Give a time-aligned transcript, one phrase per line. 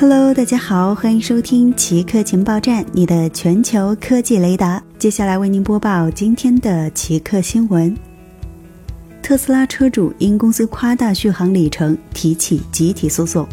[0.00, 4.80] Hello，大家好，欢迎收听奇客情报站，你的全球科技雷达。
[4.96, 7.92] 接下来为您播报今天的奇客新闻：
[9.20, 13.44] 特斯拉车主因公司夸大续航里程提起集体诉讼。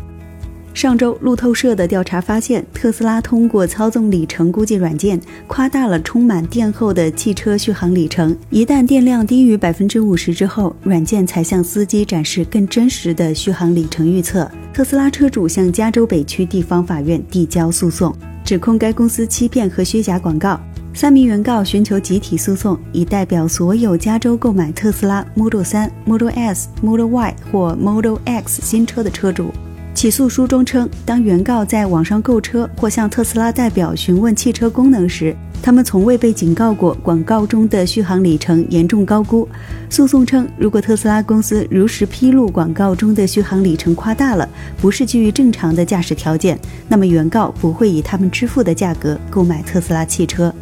[0.75, 5.17] 上周，路透社的调查发现，特斯拉通过操纵里程估计软件
[5.47, 8.35] 夸大了充满电后的汽车续航里程。
[8.49, 14.51] 一旦电量低于百分之五十之后，软件才向司机展示更真实的续航里程预测。
[14.73, 18.13] 特斯拉车主向加州北区地方法院递交诉讼，
[18.43, 20.59] 指控该公司欺骗和虚假广告。
[20.93, 29.53] 三名原告寻求集体诉讼，以代表所有加州购买特斯拉 Model 3、Model S、Model Y 或 Model X 新车的车主。
[29.95, 39.47] 起诉书中称，当原告在网上购车或向特斯拉代表询问汽车功能时，他们从未被警告过广告中的续航里程严重高估。
[39.89, 44.47] 诉讼称，如果特斯拉公司如实披露广告中的续航里程夸大了，
[44.81, 46.59] 不是基于正常的驾驶条件，
[46.89, 50.53] 那么原告不会以他们支付的价格购买特斯拉汽车。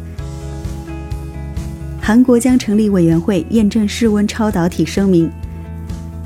[2.00, 5.28] 韩国将成立委员会验证室温超导体声明。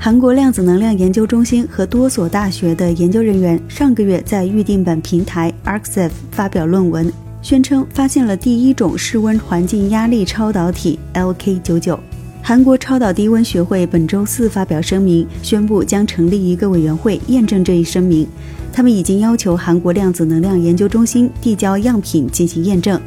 [0.01, 7.11] 韩国量子能量研究中心和多所大学的研究人员上个月在预定本平台 Arxiv 发表论文，
[7.41, 11.99] 宣称发现了第一种室温环境压力超导体 LK99。
[12.41, 18.25] 韩国超导低温学会本周四发表声明，宣布将成立一个委员会验证这一声明。
[18.71, 22.97] 他们已经要求韩国量子能量研究中心递交样品进行验证。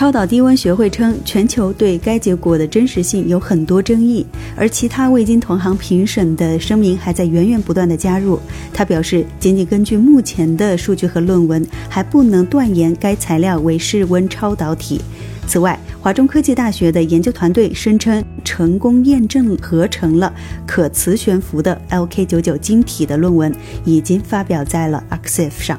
[0.00, 4.24] 超导低温学会称，全球对该结果的真实性有很多争议，
[4.56, 8.40] 而其他未经同行评审的声明还在源源不断的加入。
[8.72, 15.02] 他表示，仅仅根据目前的数据和论文，还不能断言该材料为室温超导体。
[15.46, 20.32] 此外，华中科技大学的研究团队声称，成功验证合成了
[20.66, 25.78] 可磁悬浮的 LK99 晶体的论文已经发表在了 Arxiv 上。